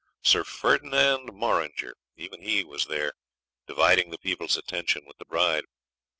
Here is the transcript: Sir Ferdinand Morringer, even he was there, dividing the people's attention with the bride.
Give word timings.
Sir 0.23 0.43
Ferdinand 0.43 1.27
Morringer, 1.31 1.93
even 2.17 2.41
he 2.41 2.63
was 2.63 2.87
there, 2.87 3.13
dividing 3.67 4.09
the 4.09 4.17
people's 4.17 4.57
attention 4.57 5.03
with 5.05 5.19
the 5.19 5.25
bride. 5.25 5.65